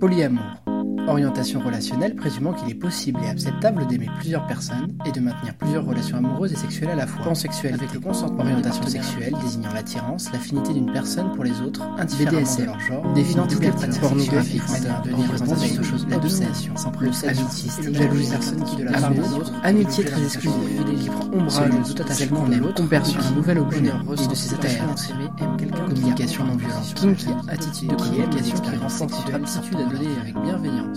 [0.00, 0.69] Polyamour.
[1.08, 5.84] Orientation relationnelle présumant qu'il est possible et acceptable d'aimer plusieurs personnes et de maintenir plusieurs
[5.84, 7.24] relations amoureuses et sexuelles à la fois.
[7.24, 8.42] Pansexuel avec le consentement.
[8.42, 13.46] Orientation sexuelle désignant l'attirance, l'affinité d'une personne pour les autres, indifféremment de leur genre, définant
[13.46, 18.64] toutes les pratiques pornographiques, manière de venir représentation chose, la domination, le le jalousie personne
[18.64, 22.40] qui de la part des autres, amitié très exclusive, qui prend ombrage de toute attachement
[22.40, 23.20] qu'on aime, conversion.
[23.20, 24.94] un nouvel objet et de ses attachements
[25.94, 30.89] communication non violente, kinky, attitude de communication qui renforce de l'aptitude à donner avec bienveillance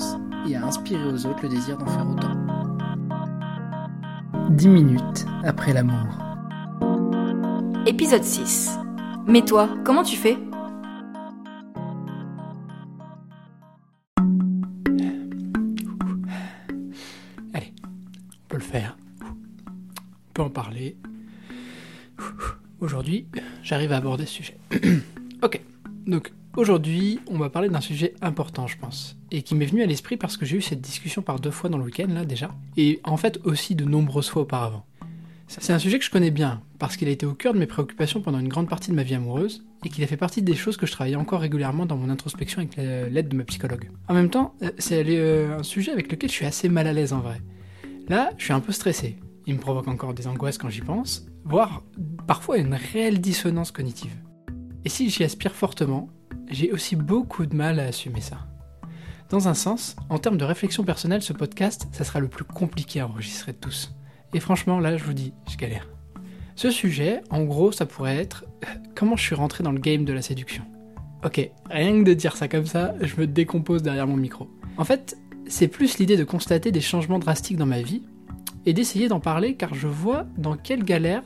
[0.47, 2.33] et à inspirer aux autres le désir d'en faire autant.
[4.49, 6.07] 10 minutes après l'amour.
[7.85, 8.77] Épisode 6.
[9.27, 10.37] Mais toi, comment tu fais?
[17.53, 18.97] Allez, on peut le faire.
[19.21, 20.97] On peut en parler.
[22.79, 23.27] Aujourd'hui,
[23.63, 24.57] j'arrive à aborder ce sujet.
[25.41, 25.61] ok,
[26.05, 29.85] donc aujourd'hui, on va parler d'un sujet important, je pense, et qui m'est venu à
[29.85, 32.51] l'esprit parce que j'ai eu cette discussion par deux fois dans le week-end, là déjà,
[32.77, 34.85] et en fait aussi de nombreuses fois auparavant.
[35.47, 37.67] C'est un sujet que je connais bien, parce qu'il a été au cœur de mes
[37.67, 40.55] préoccupations pendant une grande partie de ma vie amoureuse, et qu'il a fait partie des
[40.55, 43.89] choses que je travaillais encore régulièrement dans mon introspection avec l'aide de ma psychologue.
[44.07, 46.93] En même temps, euh, c'est euh, un sujet avec lequel je suis assez mal à
[46.93, 47.41] l'aise en vrai.
[48.07, 49.17] Là, je suis un peu stressé.
[49.45, 51.83] Il me provoque encore des angoisses quand j'y pense, voire
[52.27, 54.15] parfois une réelle dissonance cognitive.
[54.85, 56.09] Et si j'y aspire fortement,
[56.49, 58.37] j'ai aussi beaucoup de mal à assumer ça.
[59.29, 62.99] Dans un sens, en termes de réflexion personnelle, ce podcast, ça sera le plus compliqué
[62.99, 63.93] à enregistrer de tous.
[64.33, 65.87] Et franchement, là, je vous dis, je galère.
[66.55, 70.05] Ce sujet, en gros, ça pourrait être euh, comment je suis rentré dans le game
[70.05, 70.63] de la séduction?
[71.25, 74.49] Ok, rien que de dire ça comme ça, je me décompose derrière mon micro.
[74.77, 78.03] En fait, c'est plus l'idée de constater des changements drastiques dans ma vie
[78.65, 81.23] et d'essayer d'en parler car je vois dans quelle galère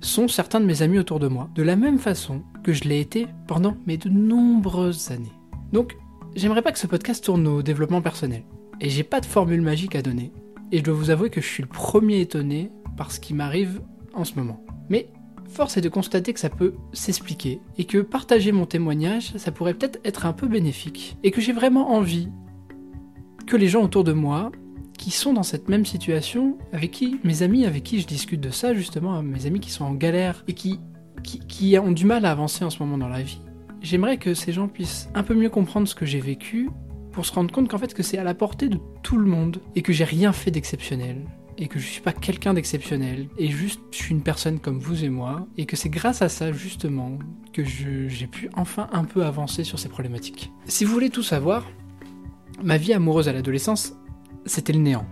[0.00, 3.00] sont certains de mes amis autour de moi, de la même façon que je l'ai
[3.00, 5.32] été pendant mes de nombreuses années.
[5.72, 5.96] Donc,
[6.34, 8.44] j'aimerais pas que ce podcast tourne au développement personnel.
[8.80, 10.32] Et j'ai pas de formule magique à donner.
[10.72, 13.80] Et je dois vous avouer que je suis le premier étonné par ce qui m'arrive
[14.14, 14.64] en ce moment.
[14.88, 15.08] Mais
[15.48, 19.74] force est de constater que ça peut s'expliquer et que partager mon témoignage, ça pourrait
[19.74, 21.16] peut-être être un peu bénéfique.
[21.22, 22.28] Et que j'ai vraiment envie
[23.46, 24.52] que les gens autour de moi
[24.96, 28.50] qui sont dans cette même situation, avec qui, mes amis avec qui je discute de
[28.50, 30.78] ça justement, mes amis qui sont en galère et qui,
[31.22, 33.40] qui, ont du mal à avancer en ce moment dans la vie,
[33.82, 36.70] j'aimerais que ces gens puissent un peu mieux comprendre ce que j'ai vécu
[37.12, 39.60] pour se rendre compte qu'en fait que c'est à la portée de tout le monde
[39.74, 41.24] et que j'ai rien fait d'exceptionnel
[41.58, 45.04] et que je suis pas quelqu'un d'exceptionnel et juste je suis une personne comme vous
[45.04, 47.18] et moi et que c'est grâce à ça justement
[47.52, 50.52] que j'ai pu enfin un peu avancer sur ces problématiques.
[50.66, 51.66] Si vous voulez tout savoir,
[52.62, 53.94] ma vie amoureuse à l'adolescence
[54.46, 55.06] c'était le néant.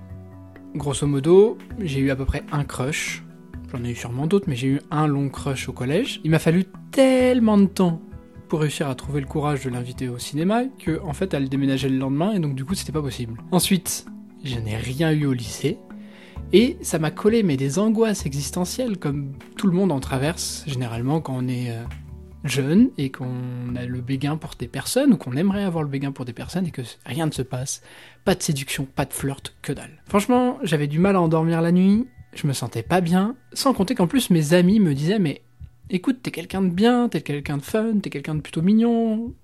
[0.75, 3.25] Grosso modo, j'ai eu à peu près un crush.
[3.73, 6.21] J'en ai eu sûrement d'autres, mais j'ai eu un long crush au collège.
[6.25, 8.01] Il m'a fallu tellement de temps
[8.49, 11.91] pour réussir à trouver le courage de l'inviter au cinéma que, en fait, elle déménageait
[11.91, 13.41] le lendemain et donc du coup, c'était pas possible.
[13.53, 14.07] Ensuite,
[14.43, 15.79] je n'ai rien eu au lycée.
[16.53, 21.21] Et ça m'a collé mais des angoisses existentielles comme tout le monde en traverse généralement
[21.21, 21.83] quand on est euh,
[22.45, 26.11] jeune et qu'on a le béguin pour des personnes ou qu'on aimerait avoir le béguin
[26.11, 27.83] pour des personnes et que rien ne se passe,
[28.25, 30.03] pas de séduction, pas de flirt, que dalle.
[30.07, 33.95] Franchement, j'avais du mal à endormir la nuit, je me sentais pas bien, sans compter
[33.95, 35.43] qu'en plus mes amis me disaient mais
[35.91, 39.35] écoute, t'es quelqu'un de bien, t'es quelqu'un de fun, t'es quelqu'un de plutôt mignon,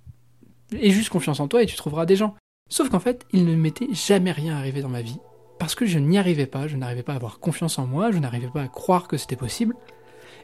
[0.72, 2.34] et juste confiance en toi et tu trouveras des gens.
[2.68, 5.18] Sauf qu'en fait, il ne m'était jamais rien arrivé dans ma vie,
[5.58, 8.18] parce que je n'y arrivais pas, je n'arrivais pas à avoir confiance en moi, je
[8.18, 9.74] n'arrivais pas à croire que c'était possible,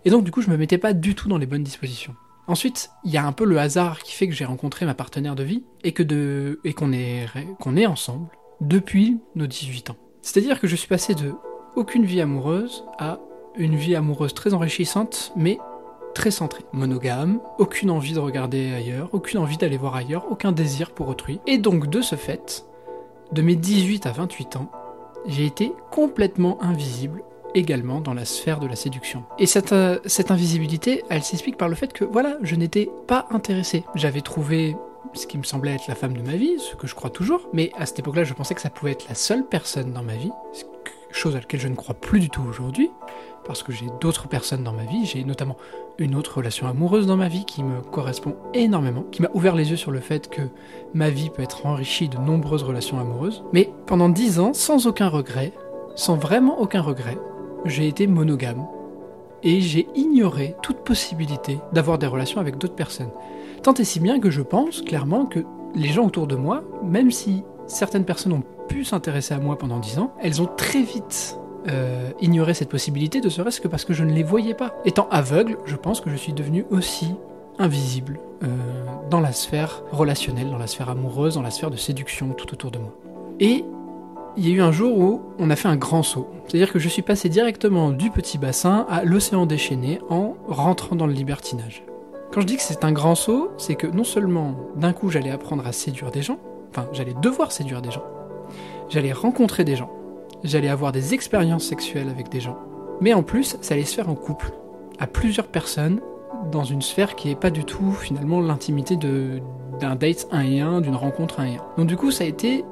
[0.04, 2.14] et donc du coup je me mettais pas du tout dans les bonnes dispositions.
[2.46, 5.36] Ensuite, il y a un peu le hasard qui fait que j'ai rencontré ma partenaire
[5.36, 7.26] de vie et que de et qu'on est
[7.60, 8.28] qu'on est ensemble
[8.60, 9.96] depuis nos 18 ans.
[10.22, 11.32] C'est-à-dire que je suis passé de
[11.76, 13.19] aucune vie amoureuse à
[13.56, 15.58] une vie amoureuse très enrichissante mais
[16.14, 20.91] très centrée, monogame, aucune envie de regarder ailleurs, aucune envie d'aller voir ailleurs, aucun désir
[20.91, 21.41] pour autrui.
[21.47, 22.66] Et donc de ce fait,
[23.32, 24.70] de mes 18 à 28 ans,
[25.26, 27.22] j'ai été complètement invisible
[27.54, 29.25] également dans la sphère de la séduction.
[29.38, 33.26] Et cette, euh, cette invisibilité, elle s'explique par le fait que, voilà, je n'étais pas
[33.31, 33.84] intéressé.
[33.94, 34.76] J'avais trouvé
[35.14, 37.49] ce qui me semblait être la femme de ma vie, ce que je crois toujours,
[37.52, 40.14] mais à cette époque-là, je pensais que ça pouvait être la seule personne dans ma
[40.14, 40.31] vie,
[41.12, 42.90] chose à laquelle je ne crois plus du tout aujourd'hui,
[43.44, 45.56] parce que j'ai d'autres personnes dans ma vie, j'ai notamment
[45.98, 49.70] une autre relation amoureuse dans ma vie qui me correspond énormément, qui m'a ouvert les
[49.70, 50.42] yeux sur le fait que
[50.94, 55.08] ma vie peut être enrichie de nombreuses relations amoureuses, mais pendant dix ans, sans aucun
[55.08, 55.52] regret,
[55.96, 57.18] sans vraiment aucun regret,
[57.64, 58.66] j'ai été monogame
[59.42, 63.10] et j'ai ignoré toute possibilité d'avoir des relations avec d'autres personnes.
[63.62, 65.40] Tant et si bien que je pense clairement que
[65.74, 69.81] les gens autour de moi, même si certaines personnes ont pu s'intéresser à moi pendant
[69.81, 71.37] 10 ans, elles ont très vite
[71.69, 74.75] euh, ignorer cette possibilité, ne serait-ce que parce que je ne les voyais pas.
[74.84, 77.14] Étant aveugle, je pense que je suis devenu aussi
[77.58, 78.46] invisible euh,
[79.11, 82.70] dans la sphère relationnelle, dans la sphère amoureuse, dans la sphère de séduction tout autour
[82.70, 82.94] de moi.
[83.40, 83.64] Et
[84.37, 86.31] il y a eu un jour où on a fait un grand saut.
[86.46, 91.08] C'est-à-dire que je suis passé directement du petit bassin à l'océan déchaîné en rentrant dans
[91.08, 91.82] le libertinage.
[92.32, 95.31] Quand je dis que c'est un grand saut, c'est que non seulement d'un coup j'allais
[95.31, 96.38] apprendre à séduire des gens,
[96.70, 98.05] enfin j'allais devoir séduire des gens,
[98.90, 99.90] j'allais rencontrer des gens,
[100.44, 102.58] j'allais avoir des expériences sexuelles avec des gens,
[103.00, 104.52] mais en plus ça allait se faire en couple,
[104.98, 106.00] à plusieurs personnes,
[106.50, 110.81] dans une sphère qui n'est pas du tout finalement l'intimité d'un date 1 et 1,
[110.81, 111.60] d'une rencontre 1 et 1.
[111.78, 112.64] Donc du coup ça a été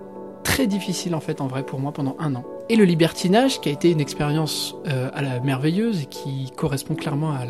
[0.42, 2.44] très difficile en fait en vrai pour moi pendant un an.
[2.70, 6.94] Et le libertinage, qui a été une expérience euh, à la merveilleuse et qui correspond
[6.94, 7.46] clairement à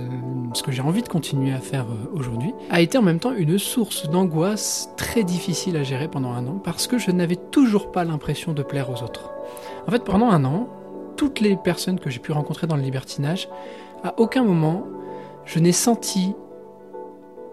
[0.54, 3.32] ce que j'ai envie de continuer à faire euh, aujourd'hui, a été en même temps
[3.32, 7.90] une source d'angoisse très difficile à gérer pendant un an parce que je n'avais toujours
[7.90, 9.32] pas l'impression de plaire aux autres.
[9.88, 10.68] En fait, pendant un an,
[11.16, 13.48] toutes les personnes que j'ai pu rencontrer dans le libertinage,
[14.04, 14.86] à aucun moment
[15.44, 16.34] je n'ai senti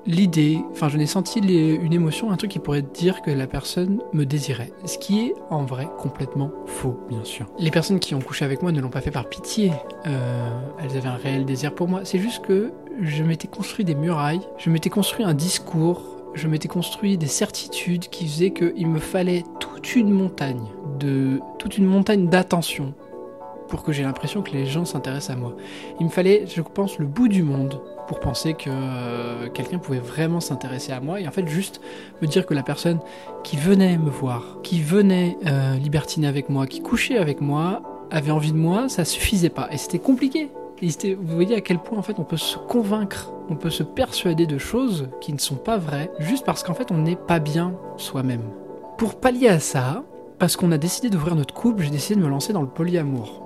[0.06, 4.02] l'idée, enfin je n'ai senti une émotion, un truc qui pourrait dire que la personne
[4.13, 4.72] me désirait.
[4.86, 7.48] Ce qui est en vrai complètement faux, bien sûr.
[7.60, 9.72] Les personnes qui ont couché avec moi ne l'ont pas fait par pitié.
[10.06, 10.50] Euh,
[10.80, 12.02] elles avaient un réel désir pour moi.
[12.04, 12.72] C'est juste que
[13.02, 16.02] je m'étais construit des murailles, je m'étais construit un discours,
[16.34, 20.68] je m'étais construit des certitudes qui faisaient qu'il me fallait toute une montagne
[21.00, 22.94] de toute une montagne d'attention
[23.68, 25.56] pour que j'ai l'impression que les gens s'intéressent à moi.
[26.00, 30.00] Il me fallait, je pense, le bout du monde pour penser que euh, quelqu'un pouvait
[30.00, 31.81] vraiment s'intéresser à moi et en fait juste
[32.22, 33.00] me dire que la personne
[33.44, 37.81] qui venait me voir, qui venait euh, libertiner avec moi, qui couchait avec moi,
[38.12, 40.52] avait envie de moi, ça suffisait pas et c'était compliqué.
[40.81, 43.84] Et vous voyez à quel point en fait on peut se convaincre, on peut se
[43.84, 47.40] persuader de choses qui ne sont pas vraies juste parce qu'en fait on n'est pas
[47.40, 48.44] bien soi-même.
[48.98, 50.04] Pour pallier à ça,
[50.38, 53.44] parce qu'on a décidé d'ouvrir notre couple, j'ai décidé de me lancer dans le polyamour.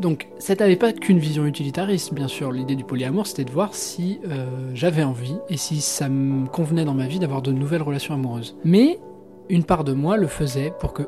[0.00, 2.52] Donc, ça n'avait pas qu'une vision utilitariste, bien sûr.
[2.52, 6.84] L'idée du polyamour, c'était de voir si euh, j'avais envie et si ça me convenait
[6.84, 8.56] dans ma vie d'avoir de nouvelles relations amoureuses.
[8.64, 8.98] Mais
[9.48, 11.04] une part de moi le faisait pour que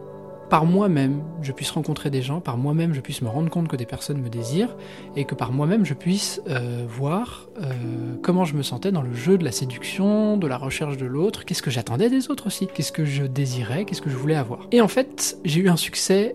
[0.49, 3.77] par moi-même, je puisse rencontrer des gens, par moi-même, je puisse me rendre compte que
[3.77, 4.75] des personnes me désirent,
[5.15, 9.13] et que par moi-même, je puisse euh, voir euh, comment je me sentais dans le
[9.13, 12.67] jeu de la séduction, de la recherche de l'autre, qu'est-ce que j'attendais des autres aussi,
[12.67, 14.69] qu'est-ce que je désirais, qu'est-ce que je voulais avoir.
[14.73, 16.35] Et en fait, j'ai eu un succès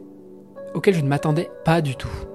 [0.75, 2.32] auquel je ne m'attendais pas du tout.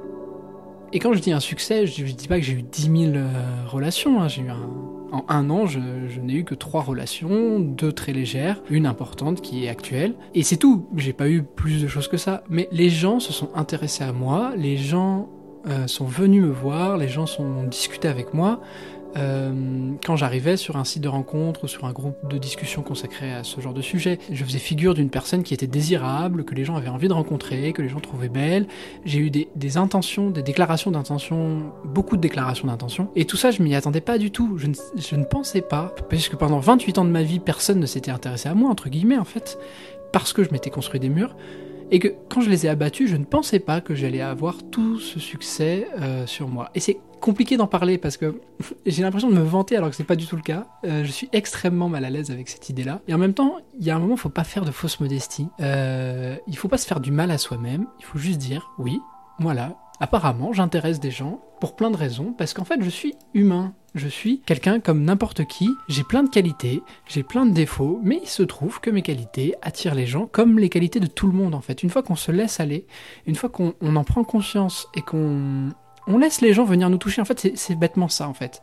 [0.92, 2.94] Et quand je dis un succès, je, ne dis pas que j'ai eu 10 000
[3.14, 3.28] euh,
[3.66, 4.22] relations.
[4.22, 4.28] Hein.
[4.28, 5.78] J'ai eu en un an, je,
[6.20, 10.14] n'ai eu que trois relations, deux très légères, une importante qui est actuelle.
[10.34, 10.88] Et c'est tout.
[10.96, 12.42] J'ai pas eu plus de choses que ça.
[12.48, 15.28] Mais les gens se sont intéressés à moi, les gens
[15.66, 18.60] euh, sont venus me voir, les gens sont discutés avec moi.
[19.18, 19.52] Euh,
[20.04, 23.44] quand j'arrivais sur un site de rencontre ou sur un groupe de discussion consacré à
[23.44, 26.76] ce genre de sujet, je faisais figure d'une personne qui était désirable, que les gens
[26.76, 28.66] avaient envie de rencontrer, que les gens trouvaient belle.
[29.04, 33.10] J'ai eu des, intentions, des déclarations d'intention, beaucoup de déclarations d'intention.
[33.16, 34.58] Et tout ça, je m'y attendais pas du tout.
[34.58, 38.10] Je ne, pensais pas, parce que pendant 28 ans de ma vie, personne ne s'était
[38.10, 39.58] intéressé à moi, entre guillemets, en fait,
[40.12, 41.34] parce que je m'étais construit des murs
[41.90, 44.98] et que quand je les ai abattus, je ne pensais pas que j'allais avoir tout
[44.98, 46.70] ce succès euh, sur moi.
[46.74, 48.40] Et c'est compliqué d'en parler parce que
[48.86, 50.66] j'ai l'impression de me vanter alors que c'est pas du tout le cas.
[50.84, 53.00] Euh, je suis extrêmement mal à l'aise avec cette idée-là.
[53.08, 55.00] Et en même temps, il y a un moment, il faut pas faire de fausse
[55.00, 55.48] modestie.
[55.60, 57.86] Euh, il faut pas se faire du mal à soi-même.
[57.98, 59.00] Il faut juste dire, oui,
[59.38, 63.74] voilà, apparemment, j'intéresse des gens pour plein de raisons parce qu'en fait, je suis humain.
[63.94, 68.20] Je suis quelqu'un comme n'importe qui, j'ai plein de qualités, j'ai plein de défauts, mais
[68.22, 71.32] il se trouve que mes qualités attirent les gens comme les qualités de tout le
[71.32, 71.82] monde en fait.
[71.82, 72.86] Une fois qu'on se laisse aller,
[73.26, 75.70] une fois qu'on en prend conscience et qu'on
[76.08, 78.62] on laisse les gens venir nous toucher, en fait c'est bêtement ça en fait.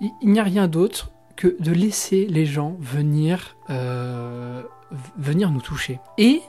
[0.00, 4.62] Il, n'y a rien d'autre que de laisser les gens venir, euh,
[5.16, 5.98] venir nous toucher.
[6.18, 6.42] Et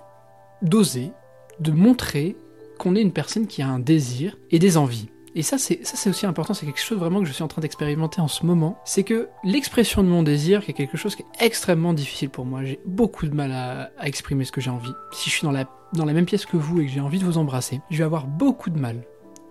[0.62, 1.12] d'oser,
[1.60, 2.36] de montrer
[2.78, 5.08] qu'on est une personne qui a un désir et des envies.
[5.38, 6.54] Et ça, c'est aussi important.
[6.54, 8.80] C'est quelque chose vraiment que je suis en train d'expérimenter en ce moment.
[8.86, 12.46] C'est que l'expression de mon désir, qui est quelque chose qui est extrêmement difficile pour
[12.46, 12.64] moi.
[12.64, 14.94] J'ai beaucoup de mal à, à exprimer ce que j'ai envie.
[15.12, 17.20] Si je suis dans la dans la même pièce que vous et que j'ai envie
[17.20, 19.04] de vous embrasser, je vais avoir beaucoup de mal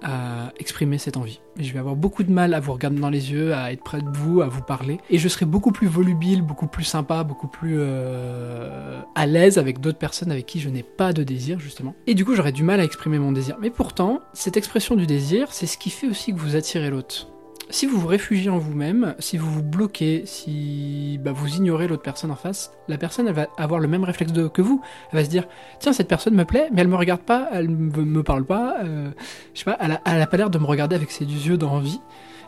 [0.05, 1.41] à exprimer cette envie.
[1.59, 4.01] je vais avoir beaucoup de mal à vous regarder dans les yeux, à être près
[4.01, 4.99] de vous, à vous parler.
[5.11, 9.81] Et je serai beaucoup plus volubile, beaucoup plus sympa, beaucoup plus euh, à l'aise avec
[9.81, 11.95] d'autres personnes avec qui je n'ai pas de désir, justement.
[12.07, 13.57] Et du coup, j'aurais du mal à exprimer mon désir.
[13.61, 17.29] Mais pourtant, cette expression du désir, c'est ce qui fait aussi que vous attirez l'autre
[17.71, 22.03] si vous vous réfugiez en vous-même, si vous vous bloquez, si bah, vous ignorez l'autre
[22.03, 24.83] personne en face, la personne va avoir le même réflexe que vous.
[25.11, 25.47] Elle va se dire
[25.81, 28.77] tiens cette personne me plaît, mais elle me regarde pas, elle me, me parle pas,
[28.85, 29.11] euh,
[29.55, 29.93] je sais pas, elle
[30.23, 32.01] a, pas l'air de me regarder avec ses yeux d'envie.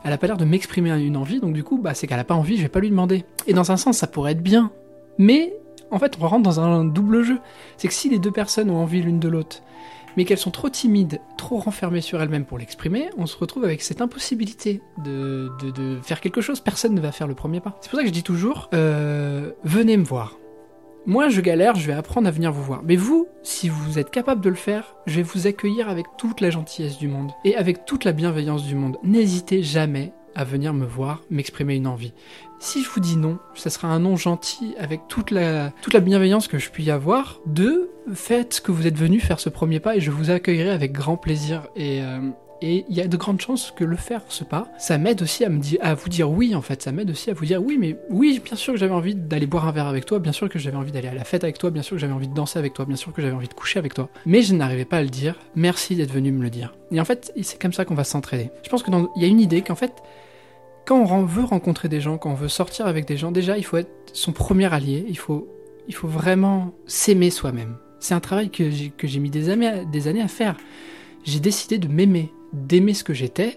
[0.04, 2.24] Elle a pas l'air de m'exprimer une envie, donc du coup, bah, c'est qu'elle a
[2.24, 3.24] pas envie, je vais pas lui demander.
[3.46, 4.70] Et dans un sens, ça pourrait être bien.
[5.18, 5.54] Mais,
[5.90, 7.38] en fait, on rentre dans un double jeu.
[7.76, 9.62] C'est que si les deux personnes ont envie l'une de l'autre,
[10.16, 13.82] mais qu'elles sont trop timides, trop renfermées sur elles-mêmes pour l'exprimer, on se retrouve avec
[13.82, 16.60] cette impossibilité de, de, faire quelque chose.
[16.60, 17.76] Personne ne va faire le premier pas.
[17.80, 20.38] C'est pour ça que je dis toujours, euh, venez me voir.
[21.08, 22.82] Moi, je galère, je vais apprendre à venir vous voir.
[22.82, 26.40] Mais vous, si vous êtes capable de le faire, je vais vous accueillir avec toute
[26.40, 28.96] la gentillesse du monde et avec toute la bienveillance du monde.
[29.04, 32.12] N'hésitez jamais à venir me voir, m'exprimer une envie.
[32.60, 36.00] Si je vous dis non, ça sera un non gentil avec toute la, toute la
[36.00, 37.40] bienveillance que je puis avoir.
[37.46, 40.92] De faites que vous êtes venu faire ce premier pas et je vous accueillerai avec
[40.92, 41.68] grand plaisir.
[41.74, 42.20] Et, euh,
[42.62, 45.44] et il y a de grandes chances que le faire, ce pas, ça m'aide aussi
[45.44, 46.82] à, vous dire oui, en fait.
[46.82, 49.46] Ça m'aide aussi à vous dire oui, mais oui, bien sûr que j'avais envie d'aller
[49.46, 51.58] boire un verre avec toi, bien sûr que j'avais envie d'aller à la fête avec
[51.58, 53.48] toi, bien sûr que j'avais envie de danser avec toi, bien sûr que j'avais envie
[53.48, 54.08] de coucher avec toi.
[54.24, 55.36] Mais je n'arrivais pas à le dire.
[55.54, 56.74] Merci d'être venu me le dire.
[56.90, 58.50] Et en fait, c'est comme ça qu'on va s'entraider.
[58.62, 59.92] Je pense qu'il y a une idée qu'en fait,
[60.86, 63.64] quand on veut rencontrer des gens, quand on veut sortir avec des gens, déjà, il
[63.64, 65.04] faut être son premier allié.
[65.08, 65.46] Il faut,
[66.02, 67.76] vraiment s'aimer soi-même.
[68.00, 70.56] C'est un travail que j'ai mis des années à faire.
[71.26, 73.56] J'ai décidé de m'aimer, d'aimer ce que j'étais,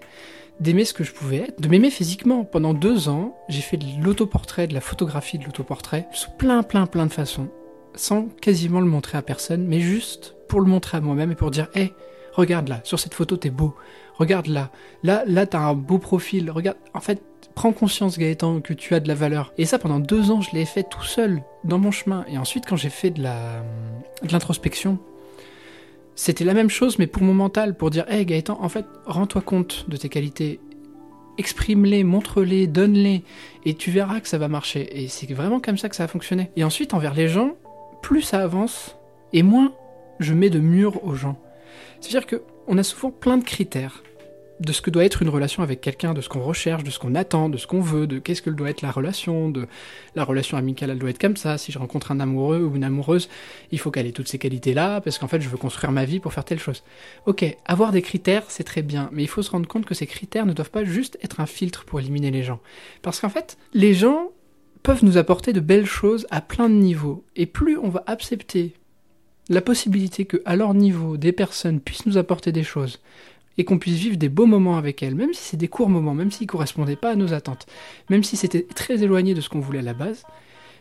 [0.59, 2.43] d'aimer ce que je pouvais être, de m'aimer physiquement.
[2.43, 6.85] Pendant deux ans, j'ai fait de l'autoportrait, de la photographie de l'autoportrait, sous plein, plein,
[6.85, 7.47] plein de façons,
[7.95, 11.51] sans quasiment le montrer à personne, mais juste pour le montrer à moi-même et pour
[11.51, 11.93] dire, hé,
[12.33, 13.75] regarde là, sur cette photo, t'es beau,
[14.17, 14.69] regarde là,
[15.03, 17.21] là, là, t'as un beau profil, regarde, en fait,
[17.55, 19.53] prends conscience Gaëtan que tu as de la valeur.
[19.57, 22.25] Et ça, pendant deux ans, je l'ai fait tout seul, dans mon chemin.
[22.31, 23.63] Et ensuite, quand j'ai fait de la,
[24.23, 24.97] de l'introspection,
[26.21, 29.39] c'était la même chose, mais pour mon mental, pour dire, hé Gaëtan, en fait, rends-toi
[29.39, 30.59] compte de tes qualités,
[31.37, 33.23] exprime-les, montre-les, donne-les,
[33.63, 35.01] et tu verras que ça va marcher.
[35.01, 36.51] Et c'est vraiment comme ça que ça a fonctionné.
[36.57, 37.55] Et ensuite, envers les gens,
[38.01, 38.97] plus ça avance,
[39.31, 39.71] et moins
[40.19, 41.39] je mets de murs aux gens.
[42.01, 44.03] C'est-à-dire qu'on a souvent plein de critères
[44.59, 46.99] de ce que doit être une relation avec quelqu'un, de ce qu'on recherche, de ce
[46.99, 49.67] qu'on attend, de ce qu'on veut, de qu'est-ce que doit être la relation, de
[50.15, 51.57] la relation amicale, elle doit être comme ça.
[51.57, 53.29] Si je rencontre un amoureux ou une amoureuse,
[53.71, 56.19] il faut qu'elle ait toutes ces qualités-là, parce qu'en fait, je veux construire ma vie
[56.19, 56.83] pour faire telle chose.
[57.25, 60.07] Ok, avoir des critères, c'est très bien, mais il faut se rendre compte que ces
[60.07, 62.59] critères ne doivent pas juste être un filtre pour éliminer les gens.
[63.01, 64.31] Parce qu'en fait, les gens
[64.83, 68.73] peuvent nous apporter de belles choses à plein de niveaux, et plus on va accepter
[69.49, 72.99] la possibilité que, à leur niveau, des personnes puissent nous apporter des choses,
[73.59, 76.13] et qu'on puisse vivre des beaux moments avec elles, même si c'est des courts moments,
[76.13, 77.67] même s'ils ne correspondaient pas à nos attentes,
[78.09, 80.23] même si c'était très éloigné de ce qu'on voulait à la base,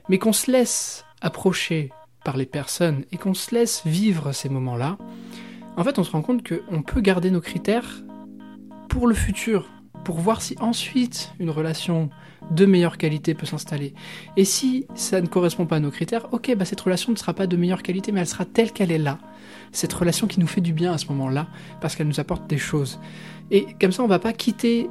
[0.09, 1.91] mais qu'on se laisse approcher
[2.25, 4.97] par les personnes et qu'on se laisse vivre ces moments-là,
[5.77, 8.05] en fait on se rend compte qu'on peut garder nos critères
[8.89, 9.69] pour le futur,
[10.05, 12.11] pour voir si ensuite une relation
[12.51, 13.95] de meilleure qualité peut s'installer.
[14.37, 17.35] Et si ça ne correspond pas à nos critères, ok, bah cette relation ne sera
[17.35, 19.19] pas de meilleure qualité, mais elle sera telle qu'elle est là
[19.73, 21.47] cette relation qui nous fait du bien à ce moment-là,
[21.81, 22.99] parce qu'elle nous apporte des choses.
[23.51, 24.89] Et comme ça, on va pas quitter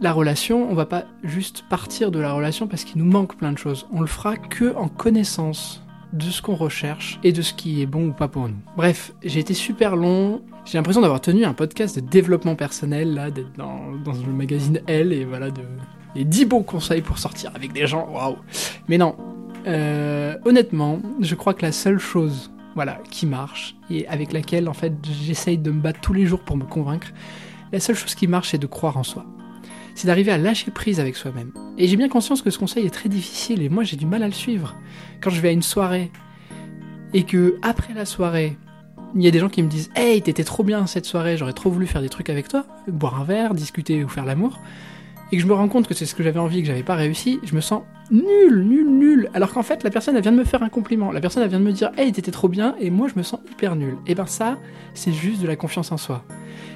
[0.00, 3.52] la relation, on va pas juste partir de la relation parce qu'il nous manque plein
[3.52, 3.86] de choses.
[3.92, 7.86] On le fera que en connaissance de ce qu'on recherche et de ce qui est
[7.86, 8.56] bon ou pas pour nous.
[8.76, 10.42] Bref, j'ai été super long.
[10.64, 15.12] J'ai l'impression d'avoir tenu un podcast de développement personnel, là, d'être dans, le magazine Elle,
[15.12, 15.62] et voilà, de,
[16.14, 18.36] les 10 bons conseils pour sortir avec des gens, waouh.
[18.88, 19.16] Mais non,
[19.66, 24.72] euh, honnêtement, je crois que la seule chose voilà, qui marche et avec laquelle en
[24.72, 24.92] fait
[25.24, 27.08] j'essaye de me battre tous les jours pour me convaincre.
[27.72, 29.26] La seule chose qui marche, c'est de croire en soi.
[29.98, 31.50] C'est d'arriver à lâcher prise avec soi-même.
[31.76, 34.22] Et j'ai bien conscience que ce conseil est très difficile et moi j'ai du mal
[34.22, 34.76] à le suivre.
[35.20, 36.12] Quand je vais à une soirée
[37.14, 38.56] et que après la soirée,
[39.16, 41.52] il y a des gens qui me disent Hey, t'étais trop bien cette soirée, j'aurais
[41.52, 44.60] trop voulu faire des trucs avec toi, boire un verre, discuter ou faire l'amour
[45.32, 46.84] et que je me rends compte que c'est ce que j'avais envie et que j'avais
[46.84, 49.30] pas réussi, je me sens nul, nul, nul.
[49.34, 51.10] Alors qu'en fait, la personne, vient de me faire un compliment.
[51.10, 53.40] La personne, vient de me dire, hey, t'étais trop bien, et moi, je me sens
[53.50, 53.98] hyper nul.
[54.06, 54.58] Et ben ça,
[54.94, 56.24] c'est juste de la confiance en soi.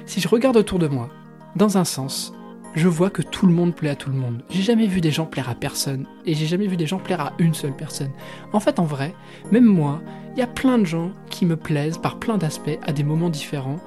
[0.05, 1.09] Si je regarde autour de moi,
[1.55, 2.31] dans un sens,
[2.75, 4.43] je vois que tout le monde plaît à tout le monde.
[4.49, 7.21] J'ai jamais vu des gens plaire à personne, et j'ai jamais vu des gens plaire
[7.21, 8.11] à une seule personne.
[8.51, 9.13] En fait, en vrai,
[9.51, 10.01] même moi,
[10.35, 13.29] il y a plein de gens qui me plaisent par plein d'aspects à des moments
[13.29, 13.79] différents,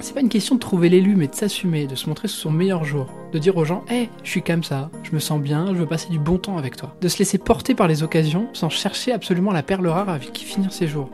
[0.00, 2.50] c'est pas une question de trouver l'élu, mais de s'assumer, de se montrer sous son
[2.50, 5.66] meilleur jour, de dire aux gens, hé, je suis comme ça, je me sens bien,
[5.68, 8.48] je veux passer du bon temps avec toi, de se laisser porter par les occasions
[8.52, 11.10] sans chercher absolument la perle rare avec qui finir ses jours,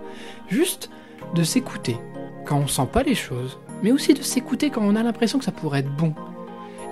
[0.49, 0.91] juste
[1.35, 1.97] de s'écouter
[2.47, 5.45] quand on sent pas les choses, mais aussi de s'écouter quand on a l'impression que
[5.45, 6.15] ça pourrait être bon.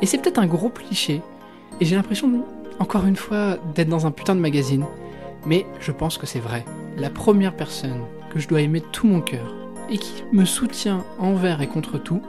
[0.03, 1.23] Et c'est peut-être un gros cliché,
[1.81, 2.45] et j'ai l'impression,
[2.79, 4.85] encore une fois, d'être dans un putain de magazine,
[5.47, 6.65] mais je pense que c'est vrai.
[6.97, 8.01] La première personne
[8.33, 9.55] que je dois aimer de tout mon cœur,
[9.91, 12.21] et qui me soutient envers et contre tout,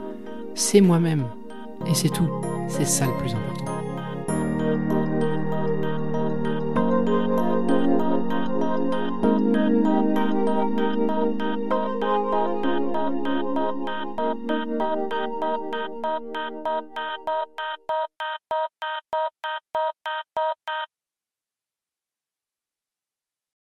[0.54, 1.24] c'est moi-même.
[1.86, 2.28] Et c'est tout.
[2.68, 3.47] C'est ça le plus important.